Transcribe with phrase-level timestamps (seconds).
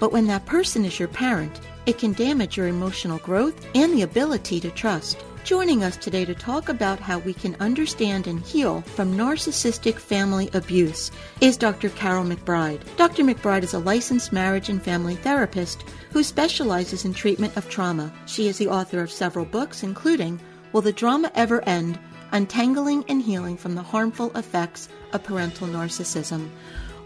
[0.00, 4.02] But when that person is your parent, it can damage your emotional growth and the
[4.02, 5.24] ability to trust.
[5.44, 10.50] Joining us today to talk about how we can understand and heal from narcissistic family
[10.52, 11.10] abuse
[11.40, 11.88] is Dr.
[11.88, 12.80] Karyl McBride.
[12.96, 13.24] Dr.
[13.24, 18.12] McBride is a licensed marriage and family therapist who specializes in treatment of trauma.
[18.26, 20.38] She is the author of several books, including
[20.72, 21.98] Will the Drama Ever End?
[22.32, 26.50] Untangling and Healing from the Harmful Effects of Parental Narcissism.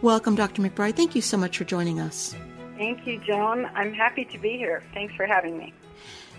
[0.00, 0.62] Welcome, Dr.
[0.62, 0.96] McBride.
[0.96, 2.34] Thank you so much for joining us.
[2.76, 3.66] Thank you, Joan.
[3.74, 4.82] I'm happy to be here.
[4.94, 5.72] Thanks for having me.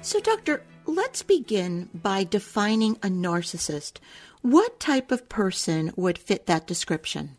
[0.01, 3.99] So, Doctor, let's begin by defining a narcissist.
[4.41, 7.37] What type of person would fit that description?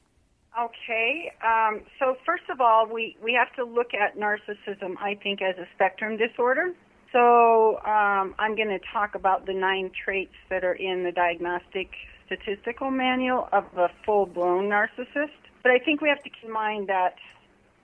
[0.59, 1.33] Okay.
[1.45, 5.57] Um, so, first of all, we, we have to look at narcissism, I think, as
[5.59, 6.73] a spectrum disorder.
[7.13, 11.91] So, um, I'm going to talk about the nine traits that are in the Diagnostic
[12.27, 15.31] Statistical Manual of a full blown narcissist.
[15.63, 17.17] But I think we have to keep in mind that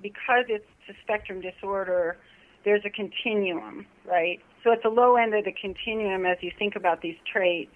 [0.02, 2.16] because it's a spectrum disorder,
[2.64, 4.40] there's a continuum, right?
[4.62, 7.74] So at the low end of the continuum, as you think about these traits,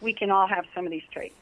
[0.00, 1.34] we can all have some of these traits.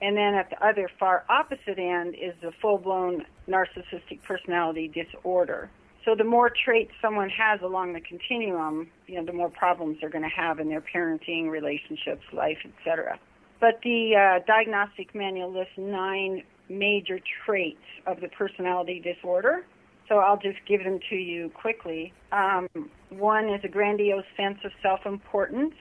[0.00, 5.70] And then at the other far opposite end is the full blown narcissistic personality disorder.
[6.04, 10.10] So the more traits someone has along the continuum, you know, the more problems they're
[10.10, 13.18] going to have in their parenting, relationships, life, etc.
[13.58, 19.64] But the uh, diagnostic manual lists nine major traits of the personality disorder.
[20.08, 22.12] So I'll just give them to you quickly.
[22.32, 22.68] Um,
[23.10, 25.74] one is a grandiose sense of self importance.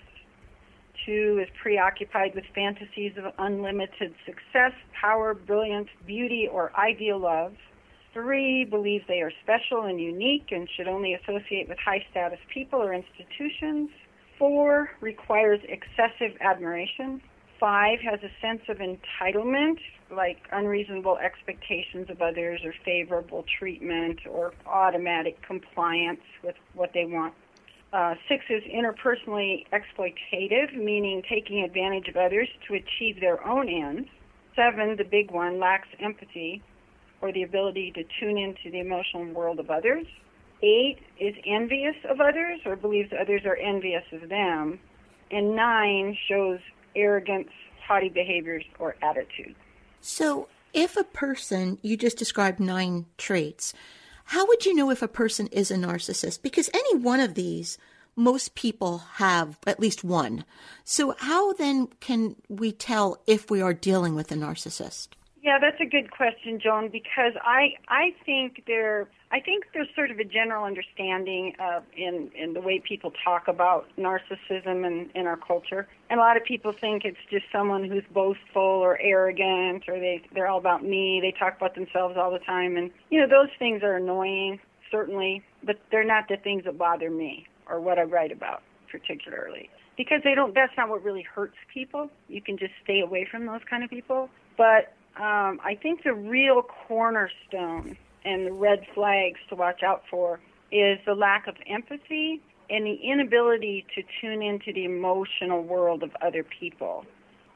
[1.06, 7.54] Two is preoccupied with fantasies of unlimited success, power, brilliance, beauty, or ideal love.
[8.14, 12.82] Three believes they are special and unique and should only associate with high status people
[12.82, 13.90] or institutions.
[14.40, 17.22] Four requires excessive admiration.
[17.60, 19.78] Five has a sense of entitlement,
[20.12, 27.34] like unreasonable expectations of others or favorable treatment or automatic compliance with what they want.
[27.94, 34.10] Uh, six is interpersonally exploitative, meaning taking advantage of others to achieve their own ends.
[34.54, 36.62] Seven, the big one, lacks empathy
[37.22, 40.06] or the ability to tune into the emotional world of others.
[40.62, 44.80] Eight is envious of others or believes others are envious of them.
[45.32, 46.60] And nine shows
[46.96, 47.50] arrogance,
[47.86, 49.56] haughty behaviors, or attitudes.
[50.02, 53.74] So, if a person, you just described nine traits,
[54.26, 56.42] how would you know if a person is a narcissist?
[56.42, 57.78] Because any one of these,
[58.16, 60.46] most people have at least one.
[60.84, 65.10] So, how then can we tell if we are dealing with a narcissist?
[65.46, 70.10] Yeah, that's a good question, Joan, because I I think there I think there's sort
[70.10, 75.28] of a general understanding of in in the way people talk about narcissism in, in
[75.28, 75.88] our culture.
[76.10, 80.24] And a lot of people think it's just someone who's boastful or arrogant or they
[80.34, 83.54] they're all about me, they talk about themselves all the time and you know, those
[83.60, 84.60] things are annoying,
[84.90, 89.70] certainly, but they're not the things that bother me or what I write about particularly.
[89.96, 92.10] Because they don't that's not what really hurts people.
[92.30, 94.32] You can just stay away from those kind of people.
[94.58, 100.40] But um, I think the real cornerstone and the red flags to watch out for
[100.72, 106.12] is the lack of empathy and the inability to tune into the emotional world of
[106.22, 107.06] other people.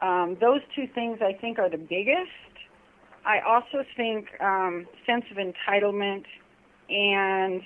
[0.01, 2.29] Um, those two things I think are the biggest.
[3.25, 6.23] I also think um, sense of entitlement
[6.89, 7.61] and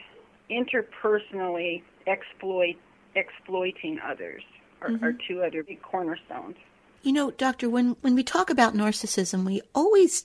[0.50, 2.76] interpersonally exploit
[3.16, 4.42] exploiting others
[4.82, 5.06] are, mm-hmm.
[5.06, 6.56] are two other big cornerstones.
[7.04, 10.24] You know, doctor, when when we talk about narcissism, we always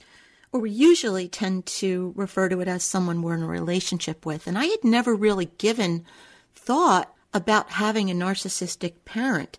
[0.53, 4.47] or we usually tend to refer to it as someone we're in a relationship with.
[4.47, 6.07] And I had never really given
[6.55, 9.59] thought about having a narcissistic parent.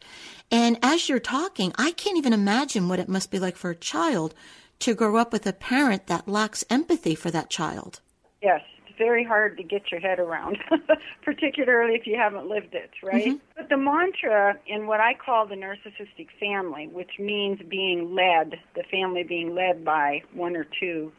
[0.49, 3.75] And as you're talking, I can't even imagine what it must be like for a
[3.75, 4.33] child
[4.79, 7.99] to grow up with a parent that lacks empathy for that child.
[8.41, 8.61] Yes,
[8.99, 10.59] very hard to get your head around,
[11.23, 13.29] particularly if you haven't lived it, right?
[13.29, 13.37] Mm-hmm.
[13.55, 18.83] But the mantra in what I call the narcissistic family, which means being led, the
[18.91, 21.11] family being led by one or two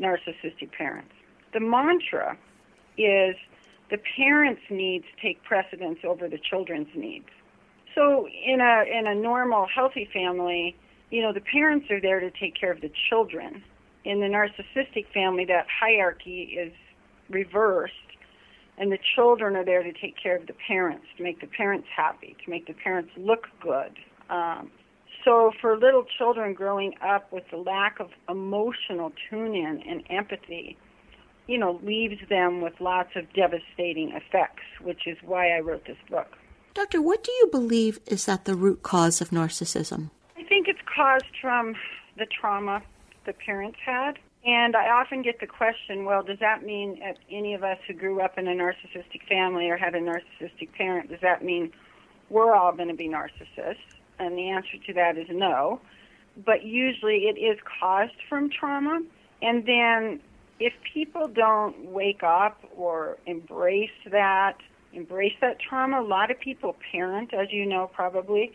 [0.00, 1.12] narcissistic parents.
[1.52, 2.38] The mantra
[2.96, 3.36] is
[3.90, 7.28] the parents' needs take precedence over the children's needs.
[7.94, 10.76] So in a in a normal healthy family,
[11.10, 13.62] you know, the parents are there to take care of the children.
[14.04, 16.72] In the narcissistic family, that hierarchy is
[17.30, 17.94] reversed,
[18.78, 21.86] and the children are there to take care of the parents, to make the parents
[21.94, 23.98] happy, to make the parents look good.
[24.30, 24.70] Um,
[25.24, 30.76] so for little children growing up with the lack of emotional tune-in and empathy,
[31.46, 35.96] you know, leaves them with lots of devastating effects, which is why I wrote this
[36.10, 36.36] book.
[36.74, 40.10] Doctor, what do you believe is at the root cause of narcissism?
[40.36, 41.74] I think it's caused from
[42.18, 42.82] the trauma
[43.26, 44.18] the parents had.
[44.44, 47.94] And I often get the question, well, does that mean that any of us who
[47.94, 51.72] grew up in a narcissistic family or had a narcissistic parent, does that mean
[52.28, 53.76] we're all going to be narcissists?
[54.18, 55.80] And the answer to that is no.
[56.44, 59.00] But usually it is caused from trauma.
[59.40, 60.20] And then
[60.60, 64.58] if people don't wake up or embrace that,
[64.92, 68.52] embrace that trauma, a lot of people parent, as you know probably,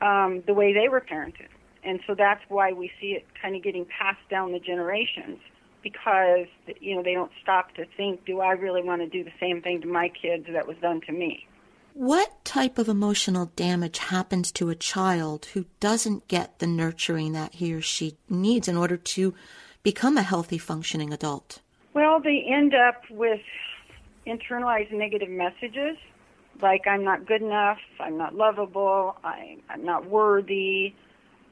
[0.00, 1.48] um, the way they were parented.
[1.82, 5.38] And so that's why we see it kind of getting passed down the generations
[5.82, 6.46] because
[6.80, 9.62] you know they don't stop to think, do I really want to do the same
[9.62, 11.46] thing to my kids that was done to me?
[11.94, 17.54] What type of emotional damage happens to a child who doesn't get the nurturing that
[17.54, 19.34] he or she needs in order to
[19.82, 21.60] become a healthy, functioning adult?
[21.94, 23.40] Well, they end up with
[24.26, 25.96] internalized negative messages
[26.62, 30.94] like I'm not good enough, I'm not lovable, I, I'm not worthy.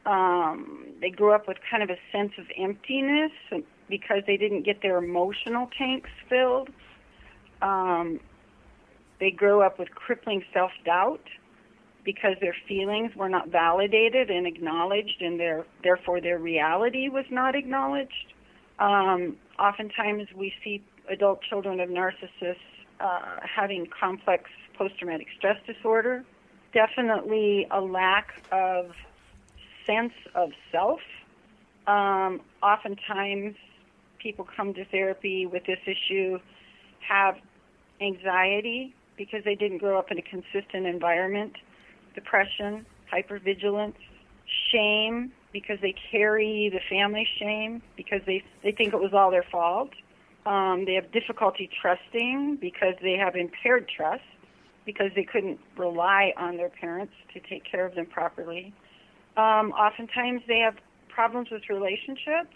[0.08, 3.30] Um, they grew up with kind of a sense of emptiness
[3.90, 6.70] because they didn't get their emotional tanks filled.
[7.60, 8.18] Um,
[9.20, 11.20] they grew up with crippling self doubt
[12.04, 17.54] because their feelings were not validated and acknowledged, and their therefore their reality was not
[17.54, 18.32] acknowledged.
[18.78, 22.56] Um, oftentimes, we see adult children of narcissists
[23.00, 24.44] uh, having complex
[24.78, 26.24] post-traumatic stress disorder.
[26.72, 28.92] Definitely a lack of
[29.88, 31.00] sense of self.
[31.86, 33.56] Um, oftentimes,
[34.22, 36.38] people come to therapy with this issue
[37.08, 37.36] have
[38.00, 41.54] anxiety because they didn't grow up in a consistent environment
[42.14, 43.94] depression, hypervigilance,
[44.72, 49.44] shame because they carry the family shame because they they think it was all their
[49.50, 49.90] fault.
[50.46, 54.22] Um, they have difficulty trusting because they have impaired trust
[54.86, 58.72] because they couldn't rely on their parents to take care of them properly.
[59.38, 60.74] Um, oftentimes they have
[61.08, 62.54] problems with relationships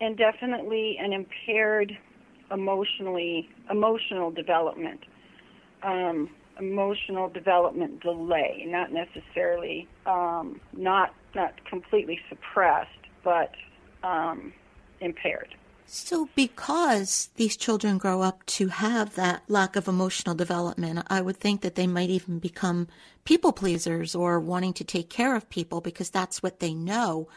[0.00, 1.92] and definitely an impaired
[2.50, 5.00] emotionally emotional development.
[5.82, 12.88] Um, emotional development delay, not necessarily um, not not completely suppressed,
[13.22, 13.50] but
[14.02, 14.54] um,
[15.02, 15.54] impaired.
[15.88, 21.36] So, because these children grow up to have that lack of emotional development, I would
[21.36, 22.88] think that they might even become
[23.24, 27.28] people pleasers or wanting to take care of people because that's what they know.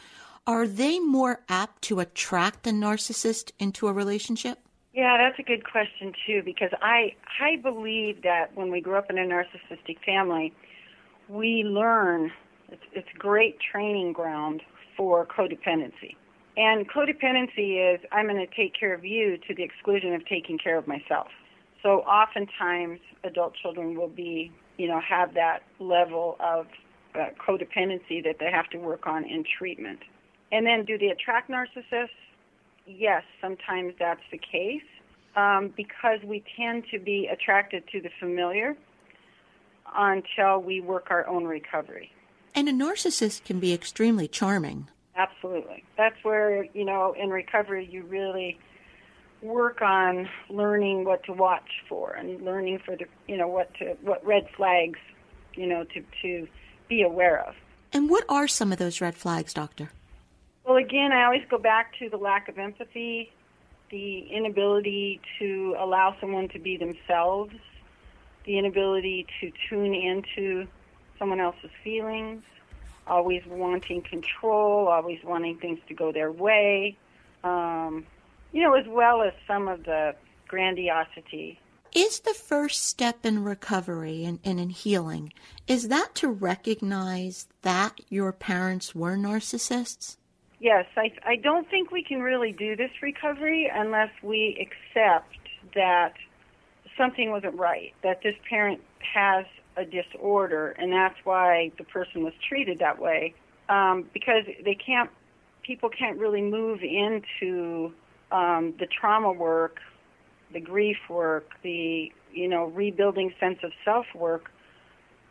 [0.47, 4.57] Are they more apt to attract a narcissist into a relationship?
[4.93, 9.11] Yeah, that's a good question too because I I believe that when we grow up
[9.11, 10.51] in a narcissistic family,
[11.27, 12.31] we learn
[12.71, 14.63] it's, it's great training ground
[14.97, 16.15] for codependency.
[16.59, 20.57] And codependency is I'm going to take care of you to the exclusion of taking
[20.57, 21.27] care of myself.
[21.81, 26.67] So oftentimes adult children will be, you know, have that level of
[27.15, 29.99] uh, codependency that they have to work on in treatment.
[30.51, 32.09] And then do they attract narcissists?
[32.89, 34.81] yes, sometimes that's the case
[35.35, 38.75] um, because we tend to be attracted to the familiar
[39.95, 42.11] until we work our own recovery.
[42.55, 44.87] And a narcissist can be extremely charming.
[45.19, 45.83] Absolutely.
[45.97, 48.57] That's where, you know, in recovery, you really
[49.41, 53.97] work on learning what to watch for and learning for the, you know, what to,
[54.01, 54.97] what red flags,
[55.55, 56.47] you know, to, to
[56.87, 57.53] be aware of.
[57.91, 59.89] And what are some of those red flags, Doctor?
[60.65, 63.33] Well, again, I always go back to the lack of empathy,
[63.91, 67.53] the inability to allow someone to be themselves,
[68.45, 70.65] the inability to tune into
[71.17, 72.41] someone else's feelings,
[73.09, 76.97] always wanting control, always wanting things to go their way,
[77.43, 78.05] um,
[78.51, 80.15] you know, as well as some of the
[80.47, 81.59] grandiosity.
[81.93, 85.33] Is the first step in recovery and, and in healing,
[85.67, 90.17] is that to recognize that your parents were narcissists?
[90.59, 95.37] Yes, I, I don't think we can really do this recovery unless we accept
[95.73, 96.13] that
[96.97, 99.45] something wasn't right, that this parent has
[99.79, 103.33] a disorder, and that's why the person was treated that way.
[103.69, 105.09] Um, because they can't,
[105.63, 107.93] people can't really move into
[108.31, 109.77] um, the trauma work,
[110.51, 114.51] the grief work, the you know rebuilding sense of self work,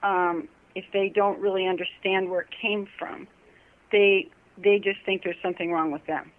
[0.02, 3.28] um, if they don't really understand where it came from.
[3.93, 6.33] They they just think there's something wrong with them.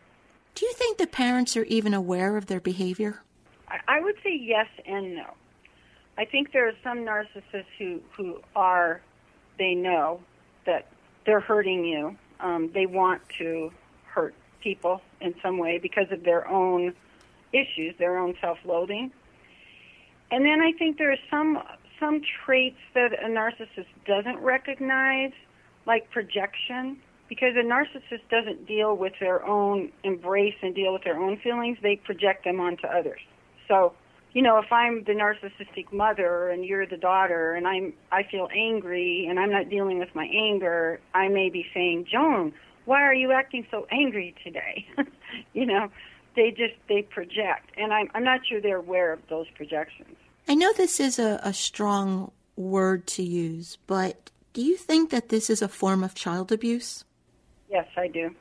[0.55, 3.21] Do you think the parents are even aware of their behavior?
[3.67, 5.33] I, I would say yes and no.
[6.19, 8.99] I think there are some narcissists who, who are,
[9.57, 10.19] they know
[10.65, 10.87] that
[11.25, 12.17] they're hurting you.
[12.41, 13.71] Um, they want to
[14.03, 16.93] hurt people in some way because of their own
[17.53, 19.13] issues, their own self-loathing.
[20.29, 21.63] And then I think there are some
[22.01, 25.31] some traits that a narcissist doesn't recognize,
[25.85, 26.97] like projection
[27.27, 31.77] because a narcissist doesn't deal with their own embrace and deal with their own feelings,
[31.81, 33.19] they project them onto others.
[33.67, 33.93] So,
[34.33, 38.47] you know, if I'm the narcissistic mother and you're the daughter and I'm I feel
[38.55, 42.53] angry and I'm not dealing with my anger, I may be saying, "Joan,
[42.85, 44.85] why are you acting so angry today?"
[45.53, 45.89] you know,
[46.35, 50.15] they just they project and I'm I'm not sure they're aware of those projections.
[50.47, 55.29] I know this is a, a strong word to use, but do you think that
[55.29, 57.03] this is a form of child abuse?
[57.69, 58.31] Yes, I do.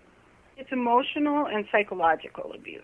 [0.57, 2.83] It's emotional and psychological abuse.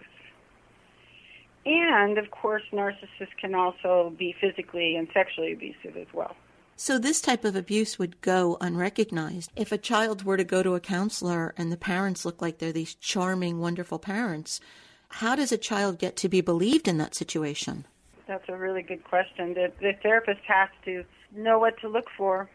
[1.67, 6.37] And of course, narcissists can also be physically and sexually abusive as well.
[6.77, 9.51] So, this type of abuse would go unrecognized.
[9.55, 12.73] If a child were to go to a counselor and the parents look like they're
[12.73, 14.61] these charming, wonderful parents,
[15.09, 17.87] how does a child get to be believed in that situation?
[18.27, 19.55] That's a really good question.
[19.55, 21.05] The, the therapist has to
[21.37, 22.51] know what to look for,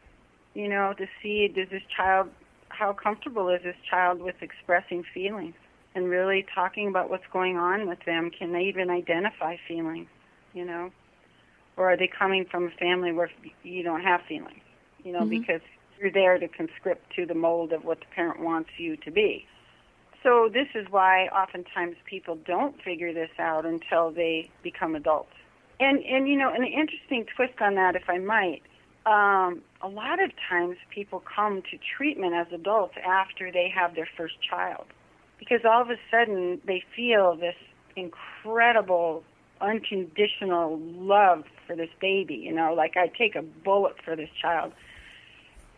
[0.53, 2.29] you know, to see does this child
[2.67, 5.55] how comfortable is this child with expressing feelings
[5.95, 8.29] and really talking about what's going on with them?
[8.29, 10.07] Can they even identify feelings,
[10.53, 10.91] you know?
[11.77, 13.31] Or are they coming from a family where
[13.63, 14.61] you don't have feelings,
[15.03, 15.41] you know, mm-hmm.
[15.41, 15.61] because
[15.99, 19.45] you're there to conscript to the mold of what the parent wants you to be.
[20.23, 25.31] So this is why oftentimes people don't figure this out until they become adults.
[25.79, 28.61] And and you know, an interesting twist on that, if I might,
[29.05, 34.09] um, a lot of times people come to treatment as adults after they have their
[34.17, 34.85] first child
[35.39, 37.55] because all of a sudden they feel this
[37.95, 39.23] incredible
[39.61, 44.71] unconditional love for this baby you know like i take a bullet for this child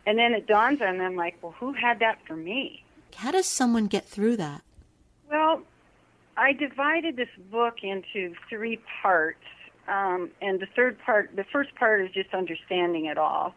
[0.06, 2.84] and then it dawns on them like well who had that for me
[3.16, 4.62] how does someone get through that
[5.32, 5.62] well
[6.38, 9.40] i divided this book into three parts
[9.88, 13.54] um, and the third part, the first part is just understanding it all.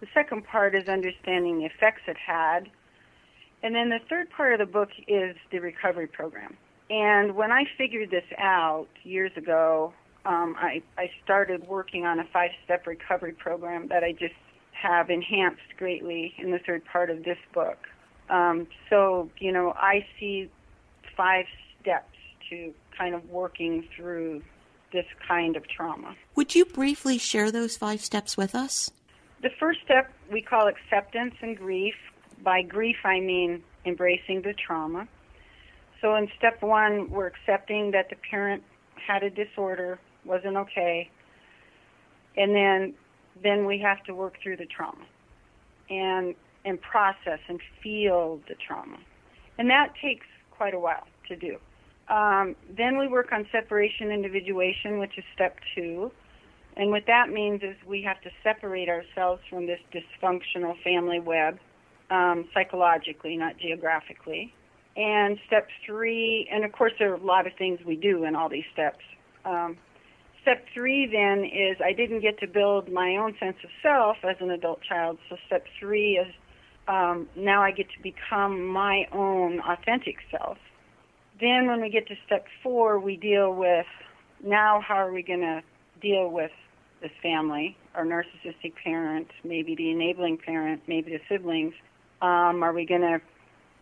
[0.00, 2.70] The second part is understanding the effects it had.
[3.64, 6.54] And then the third part of the book is the recovery program.
[6.90, 9.94] And when I figured this out years ago,
[10.26, 14.34] um, I, I started working on a five step recovery program that I just
[14.72, 17.78] have enhanced greatly in the third part of this book.
[18.28, 20.50] Um, so, you know, I see
[21.16, 21.46] five
[21.80, 22.16] steps
[22.50, 24.42] to kind of working through
[24.92, 26.14] this kind of trauma.
[26.34, 28.90] Would you briefly share those five steps with us?
[29.40, 31.94] The first step we call acceptance and grief.
[32.44, 35.08] By grief, I mean embracing the trauma.
[36.00, 38.62] So in step one, we're accepting that the parent
[38.94, 41.10] had a disorder, wasn't okay,
[42.36, 42.94] and then
[43.42, 45.04] then we have to work through the trauma
[45.88, 46.34] and
[46.64, 48.98] and process and feel the trauma,
[49.58, 51.56] and that takes quite a while to do.
[52.08, 56.12] Um, then we work on separation individuation, which is step two.
[56.76, 61.58] And what that means is we have to separate ourselves from this dysfunctional family web
[62.10, 64.54] um, psychologically, not geographically.
[64.96, 68.36] And step three, and of course, there are a lot of things we do in
[68.36, 69.02] all these steps.
[69.44, 69.76] Um,
[70.42, 74.36] step three then is I didn't get to build my own sense of self as
[74.40, 75.18] an adult child.
[75.28, 76.32] So step three is
[76.86, 80.58] um, now I get to become my own authentic self.
[81.40, 83.86] Then when we get to step four, we deal with
[84.44, 85.62] now how are we going to
[86.00, 86.50] deal with
[87.00, 91.74] this family, our narcissistic parent, maybe the enabling parent, maybe the siblings.
[92.24, 93.20] Um, are we going to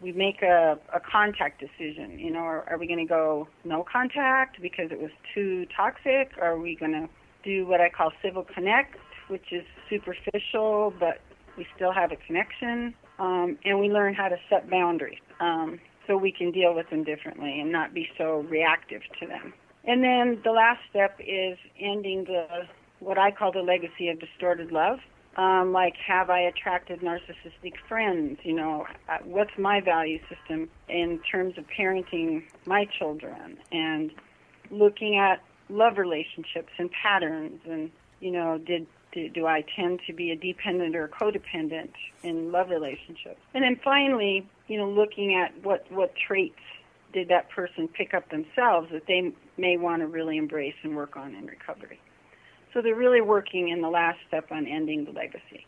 [0.02, 2.18] we make a, a contact decision.
[2.18, 6.32] You know, are, are we going to go no contact because it was too toxic?
[6.40, 7.08] Are we going to
[7.44, 8.96] do what I call civil connect,
[9.28, 11.20] which is superficial, but
[11.56, 12.94] we still have a connection?
[13.18, 17.04] Um, and we learn how to set boundaries um, so we can deal with them
[17.04, 19.54] differently and not be so reactive to them.
[19.84, 22.46] And then the last step is ending the
[22.98, 24.98] what I call the legacy of distorted love
[25.36, 28.38] um, like have I attracted narcissistic friends?
[28.42, 34.10] You know, uh, what's my value system in terms of parenting my children and
[34.70, 40.12] looking at love relationships and patterns and you know did do, do I tend to
[40.12, 43.40] be a dependent or a codependent in love relationships?
[43.54, 46.58] And then finally, you know, looking at what what traits
[47.12, 51.16] did that person pick up themselves that they may want to really embrace and work
[51.16, 52.00] on in recovery.
[52.72, 55.66] So they're really working in the last step on ending the legacy.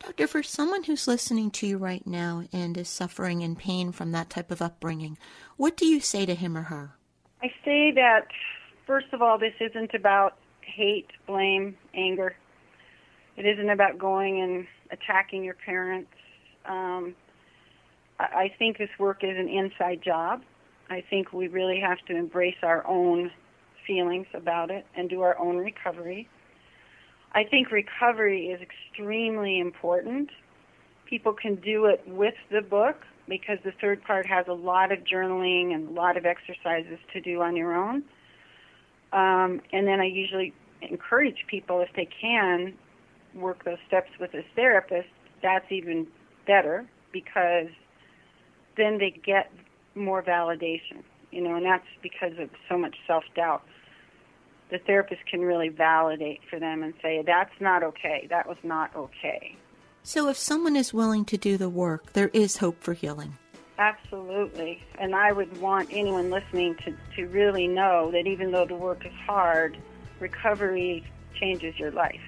[0.00, 4.12] Doctor, for someone who's listening to you right now and is suffering in pain from
[4.12, 5.16] that type of upbringing,
[5.56, 6.92] what do you say to him or her?
[7.42, 8.28] I say that,
[8.86, 12.36] first of all, this isn't about hate, blame, anger.
[13.36, 16.10] It isn't about going and attacking your parents.
[16.66, 17.14] Um,
[18.18, 20.42] I think this work is an inside job.
[20.90, 23.30] I think we really have to embrace our own
[23.86, 26.28] feelings about it and do our own recovery.
[27.32, 30.30] I think recovery is extremely important.
[31.06, 32.96] People can do it with the book
[33.28, 37.20] because the third part has a lot of journaling and a lot of exercises to
[37.20, 38.04] do on your own.
[39.12, 42.74] Um, and then I usually encourage people, if they can,
[43.34, 45.08] work those steps with a therapist.
[45.42, 46.06] That's even
[46.46, 47.68] better because
[48.76, 49.50] then they get
[49.94, 51.02] more validation,
[51.34, 53.62] you know, and that's because of so much self doubt
[54.70, 58.94] the therapist can really validate for them and say, that's not okay, that was not
[58.96, 59.56] okay.
[60.02, 63.36] So, if someone is willing to do the work, there is hope for healing.
[63.78, 64.82] Absolutely.
[64.98, 69.06] And I would want anyone listening to, to really know that even though the work
[69.06, 69.76] is hard,
[70.20, 72.20] recovery changes your life.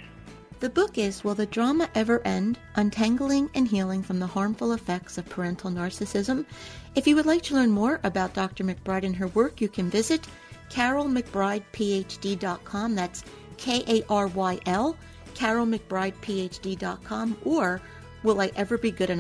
[0.59, 2.59] The book is Will the Drama Ever End?
[2.77, 6.47] Untangling and Healing from the Harmful Effects of Parental Narcissism.
[6.95, 8.65] If you would like to learn more about Dr.
[8.65, 10.27] McBride and her work, you can visit
[10.71, 12.95] karylmcbridephd.com.
[12.95, 13.23] That's
[13.59, 14.97] K A R Y L,
[15.35, 17.83] karylmcbridephd.com, or
[18.23, 19.11] will I ever be good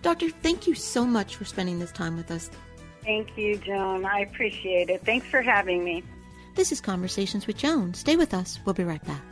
[0.00, 2.52] Doctor, thank you so much for spending this time with us.
[3.02, 4.04] Thank you, Joan.
[4.04, 5.04] I appreciate it.
[5.04, 6.04] Thanks for having me.
[6.54, 7.94] This is Conversations with Joan.
[7.94, 8.60] Stay with us.
[8.64, 9.31] We'll be right back.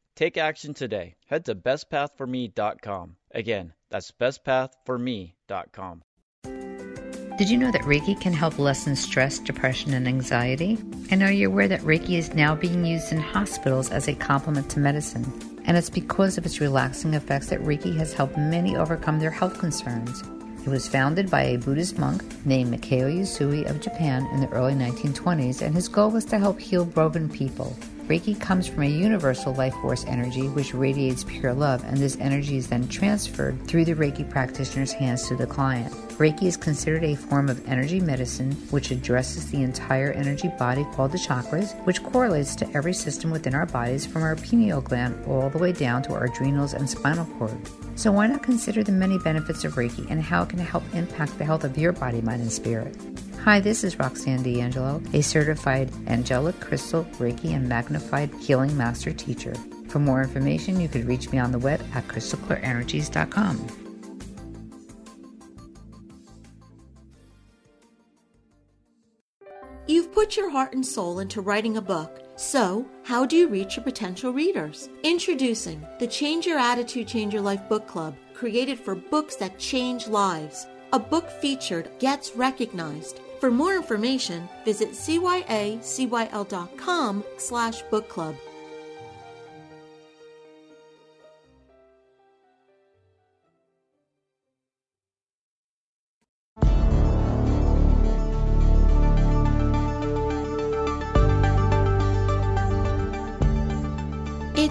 [0.15, 1.15] Take action today.
[1.27, 3.15] Head to bestpathforme.com.
[3.33, 6.03] Again, that's bestpathforme.com.
[7.37, 10.77] Did you know that Reiki can help lessen stress, depression, and anxiety?
[11.09, 14.69] And are you aware that Reiki is now being used in hospitals as a complement
[14.71, 15.25] to medicine?
[15.65, 19.57] And it's because of its relaxing effects that Reiki has helped many overcome their health
[19.57, 20.21] concerns.
[20.63, 24.73] It was founded by a Buddhist monk named Mikao Usui of Japan in the early
[24.73, 27.75] 1920s, and his goal was to help heal broken people.
[28.07, 32.57] Reiki comes from a universal life force energy which radiates pure love, and this energy
[32.57, 35.93] is then transferred through the Reiki practitioner's hands to the client.
[36.21, 41.13] Reiki is considered a form of energy medicine which addresses the entire energy body called
[41.13, 45.49] the chakras, which correlates to every system within our bodies from our pineal gland all
[45.49, 47.57] the way down to our adrenals and spinal cord.
[47.95, 51.39] So, why not consider the many benefits of Reiki and how it can help impact
[51.39, 52.95] the health of your body, mind, and spirit?
[53.43, 59.55] Hi, this is Roxanne D'Angelo, a certified angelic crystal, Reiki, and magnified healing master teacher.
[59.87, 63.80] For more information, you could reach me on the web at crystalclearenergies.com.
[70.21, 72.21] put your heart and soul into writing a book.
[72.35, 74.87] So, how do you reach your potential readers?
[75.01, 80.07] Introducing the Change Your Attitude, Change Your Life book club, created for books that change
[80.07, 80.67] lives.
[80.93, 85.83] A book featured gets recognized for more information, visit cyacyl.com
[87.37, 88.35] slash book club.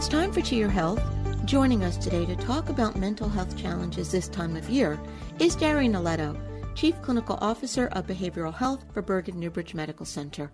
[0.01, 1.03] It's time for To Your Health
[1.45, 4.99] Joining us today to talk about mental health challenges this time of year
[5.39, 6.41] is Darian Aletto,
[6.75, 10.51] Chief Clinical Officer of Behavioral Health for Bergen Newbridge Medical Center.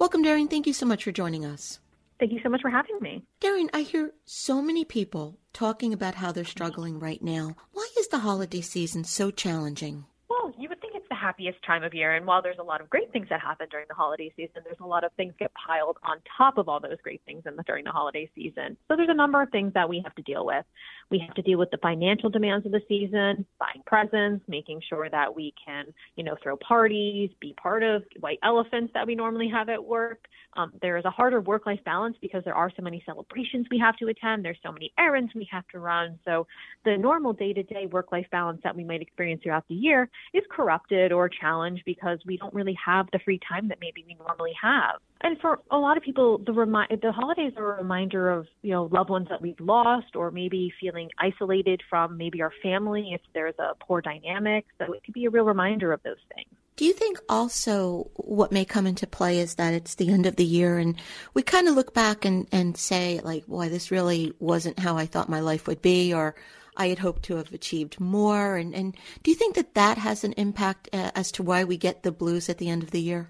[0.00, 0.48] Welcome, Darian.
[0.48, 1.78] Thank you so much for joining us.
[2.18, 3.22] Thank you so much for having me.
[3.38, 7.54] Darian, I hear so many people talking about how they're struggling right now.
[7.70, 10.06] Why is the holiday season so challenging?
[10.28, 12.80] Well, you would think it's the happiest time of year, and while there's a lot
[12.80, 15.50] of great things that happen during the holiday season, there's a lot of things get
[15.54, 18.78] piled on top of all those great things in the, during the holiday season.
[18.88, 20.64] So there's a number of things that we have to deal with.
[21.10, 25.10] We have to deal with the financial demands of the season, buying presents, making sure
[25.10, 25.84] that we can,
[26.16, 30.24] you know, throw parties, be part of white elephants that we normally have at work.
[30.56, 33.78] Um, there is a harder work life balance because there are so many celebrations we
[33.78, 34.44] have to attend.
[34.44, 36.18] There's so many errands we have to run.
[36.24, 36.46] So
[36.86, 40.08] the normal day to day work life balance that we might experience throughout the year
[40.32, 44.14] is corrupted or challenged because we don't really have the free time that maybe we
[44.14, 45.00] normally have.
[45.20, 48.70] And for a lot of people, the remi- the holidays are a reminder of you
[48.70, 53.20] know loved ones that we've lost, or maybe feeling isolated from maybe our family if
[53.34, 54.66] there's a poor dynamic.
[54.78, 56.48] So it could be a real reminder of those things.
[56.76, 60.36] Do you think also what may come into play is that it's the end of
[60.36, 60.94] the year and
[61.34, 65.06] we kind of look back and, and say, like, boy, this really wasn't how I
[65.06, 66.36] thought my life would be, or
[66.78, 68.56] I had hoped to have achieved more?
[68.56, 71.76] And, and do you think that that has an impact uh, as to why we
[71.76, 73.28] get the blues at the end of the year?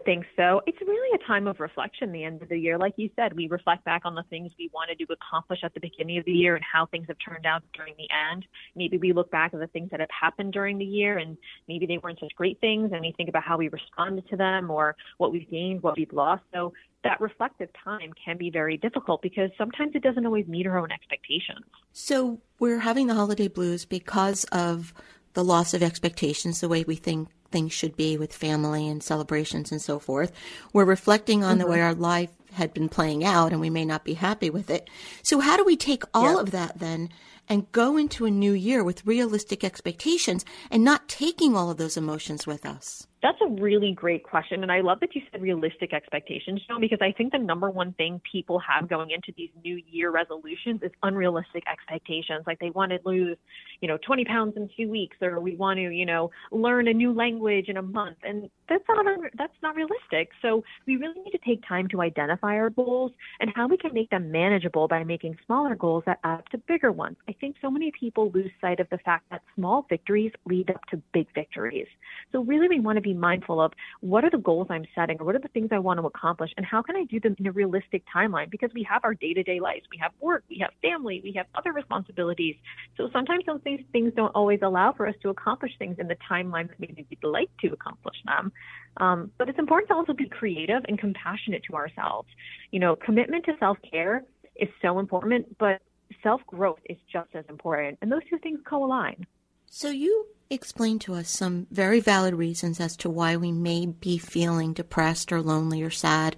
[0.00, 0.62] Would think so.
[0.66, 2.78] It's really a time of reflection the end of the year.
[2.78, 5.80] Like you said, we reflect back on the things we wanted to accomplish at the
[5.80, 8.46] beginning of the year and how things have turned out during the end.
[8.74, 11.36] Maybe we look back at the things that have happened during the year and
[11.68, 14.70] maybe they weren't such great things and we think about how we responded to them
[14.70, 16.42] or what we've gained, what we've lost.
[16.52, 16.72] So
[17.04, 20.92] that reflective time can be very difficult because sometimes it doesn't always meet our own
[20.92, 21.64] expectations.
[21.92, 24.94] So we're having the holiday blues because of
[25.34, 29.70] the loss of expectations, the way we think things should be with family and celebrations
[29.72, 30.32] and so forth.
[30.72, 31.60] We're reflecting on mm-hmm.
[31.60, 34.70] the way our life had been playing out and we may not be happy with
[34.70, 34.88] it.
[35.22, 37.10] So how do we take all of that then
[37.48, 41.96] and go into a new year with realistic expectations and not taking all of those
[41.96, 43.06] emotions with us?
[43.22, 44.62] That's a really great question.
[44.62, 47.92] And I love that you said realistic expectations, Joan, because I think the number one
[47.92, 52.44] thing people have going into these new year resolutions is unrealistic expectations.
[52.46, 53.36] Like they want to lose,
[53.82, 56.94] you know, 20 pounds in two weeks, or we want to, you know, learn a
[56.94, 58.16] new language in a month.
[58.22, 59.04] And that's not,
[59.36, 60.30] that's not realistic.
[60.40, 63.92] So we really need to take time to identify our goals and how we can
[63.92, 67.16] make them manageable by making smaller goals that add up to bigger ones.
[67.28, 70.84] I think so many people lose sight of the fact that small victories lead up
[70.90, 71.86] to big victories.
[72.32, 75.26] So really we want to be mindful of what are the goals I'm setting or
[75.26, 77.46] what are the things I want to accomplish and how can I do them in
[77.46, 79.84] a realistic timeline because we have our day to day lives.
[79.90, 82.56] We have work, we have family, we have other responsibilities.
[82.96, 83.60] So sometimes those
[83.92, 87.24] things don't always allow for us to accomplish things in the timeline that maybe we'd
[87.24, 88.52] like to accomplish them.
[88.96, 92.28] Um, but it's important to also be creative and compassionate to ourselves.
[92.70, 94.24] You know, commitment to self care
[94.56, 95.80] is so important, but
[96.22, 97.98] self growth is just as important.
[98.02, 99.26] And those two things co align.
[99.66, 104.18] So you explain to us some very valid reasons as to why we may be
[104.18, 106.36] feeling depressed or lonely or sad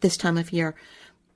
[0.00, 0.74] this time of year.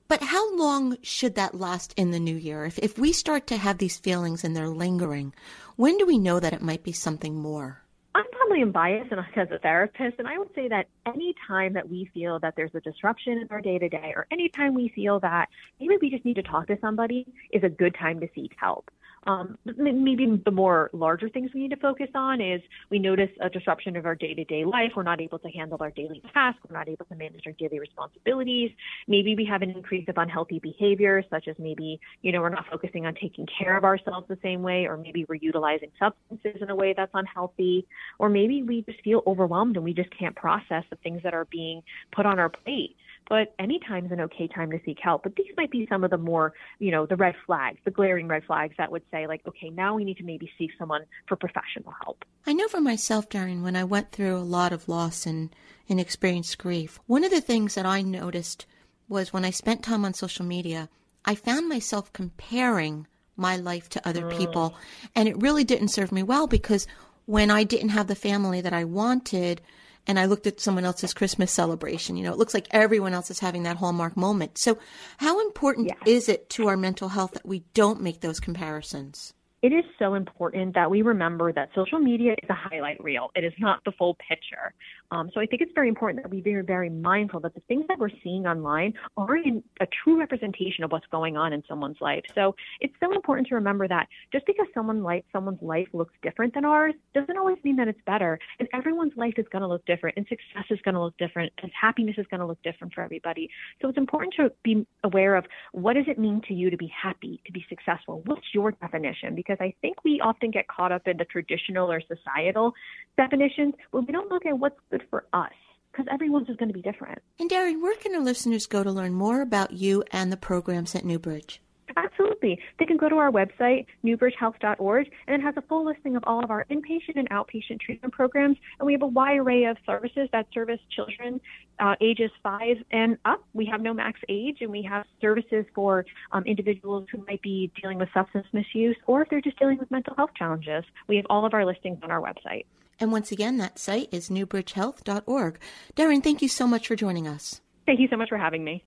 [0.09, 2.65] But how long should that last in the new year?
[2.65, 5.33] If, if we start to have these feelings and they're lingering,
[5.75, 7.81] when do we know that it might be something more?
[8.17, 11.87] I'm probably biased and as a therapist, and I would say that any time that
[11.87, 14.91] we feel that there's a disruption in our day to day, or any time we
[14.95, 15.49] feel that
[15.79, 18.89] maybe we just need to talk to somebody, is a good time to seek help.
[19.27, 23.49] Um, maybe the more larger things we need to focus on is we notice a
[23.49, 24.91] disruption of our day to day life.
[24.95, 26.61] We're not able to handle our daily tasks.
[26.67, 28.71] We're not able to manage our daily responsibilities.
[29.05, 32.67] Maybe we have an increase of unhealthy behavior, such as maybe, you know, we're not
[32.71, 36.69] focusing on taking care of ourselves the same way, or maybe we're utilizing substances in
[36.69, 37.85] a way that's unhealthy,
[38.19, 41.45] or maybe we just feel overwhelmed and we just can't process the things that are
[41.51, 41.83] being
[42.15, 42.95] put on our plate
[43.29, 45.23] but any time is an okay time to seek help.
[45.23, 48.27] But these might be some of the more, you know, the red flags, the glaring
[48.27, 51.35] red flags that would say, like, okay, now we need to maybe seek someone for
[51.35, 52.23] professional help.
[52.45, 55.49] I know for myself, Darren, when I went through a lot of loss and,
[55.89, 58.65] and experienced grief, one of the things that I noticed
[59.09, 60.89] was when I spent time on social media,
[61.25, 64.37] I found myself comparing my life to other mm.
[64.37, 64.75] people.
[65.15, 66.87] And it really didn't serve me well because
[67.25, 69.61] when I didn't have the family that I wanted,
[70.07, 72.17] and I looked at someone else's Christmas celebration.
[72.17, 74.57] You know, it looks like everyone else is having that hallmark moment.
[74.57, 74.77] So,
[75.17, 79.33] how important is it to our mental health that we don't make those comparisons?
[79.63, 83.31] it is so important that we remember that social media is a highlight reel.
[83.35, 84.73] It is not the full picture.
[85.11, 87.85] Um, so I think it's very important that we be very mindful that the things
[87.87, 92.23] that we're seeing online aren't a true representation of what's going on in someone's life.
[92.35, 96.53] So it's so important to remember that just because someone like someone's life looks different
[96.53, 98.37] than ours doesn't always mean that it's better.
[98.59, 101.53] And everyone's life is going to look different, and success is going to look different,
[101.61, 103.49] and happiness is going to look different for everybody.
[103.81, 106.91] So it's important to be aware of what does it mean to you to be
[107.01, 108.21] happy, to be successful.
[108.25, 109.35] What's your definition?
[109.35, 112.73] Because I think we often get caught up in the traditional or societal
[113.17, 115.51] definitions, but we don't look at what's good for us
[115.91, 117.19] because everyone's is going to be different.
[117.39, 120.93] And Darren, where can our listeners go to learn more about you and the programs
[120.95, 121.61] at Newbridge?
[121.95, 122.59] Absolutely.
[122.77, 126.43] They can go to our website, newbridgehealth.org, and it has a full listing of all
[126.43, 128.57] of our inpatient and outpatient treatment programs.
[128.79, 131.41] And we have a wide array of services that service children
[131.79, 133.43] uh, ages five and up.
[133.53, 137.71] We have no max age, and we have services for um, individuals who might be
[137.81, 140.83] dealing with substance misuse or if they're just dealing with mental health challenges.
[141.07, 142.65] We have all of our listings on our website.
[142.99, 145.59] And once again, that site is newbridgehealth.org.
[145.95, 147.61] Darren, thank you so much for joining us.
[147.85, 148.83] Thank you so much for having me.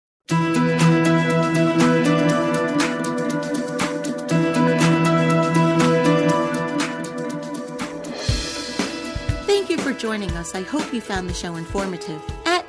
[9.46, 10.54] Thank you for joining us.
[10.54, 12.22] I hope you found the show informative.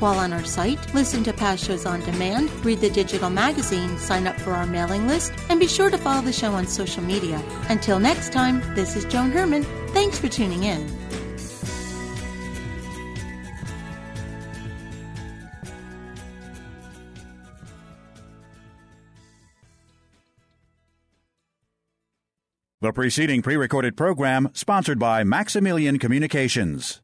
[0.00, 4.26] While on our site, listen to past shows on demand, read the digital magazine, sign
[4.26, 7.42] up for our mailing list, and be sure to follow the show on social media.
[7.68, 9.64] Until next time, this is Joan Herrmann.
[9.88, 11.04] Thanks for tuning in.
[22.80, 27.03] The preceding pre recorded program sponsored by Maximilian Communications.